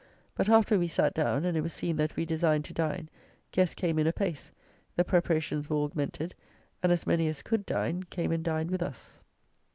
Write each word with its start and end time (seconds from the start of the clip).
But, 0.33 0.49
after 0.49 0.79
we 0.79 0.87
sat 0.87 1.13
down, 1.13 1.45
and 1.45 1.55
it 1.55 1.61
was 1.61 1.73
seen 1.73 1.97
that 1.97 2.15
we 2.15 2.25
designed 2.25 2.65
to 2.65 2.73
dine, 2.73 3.07
guests 3.51 3.75
came 3.75 3.99
in 3.99 4.07
apace, 4.07 4.51
the 4.95 5.03
preparations 5.05 5.69
were 5.69 5.77
augmented, 5.83 6.33
and 6.81 6.91
as 6.91 7.05
many 7.05 7.27
as 7.27 7.43
could 7.43 7.67
dine 7.67 8.01
came 8.09 8.31
and 8.31 8.43
dined 8.43 8.71
with 8.71 8.81
us. 8.81 9.23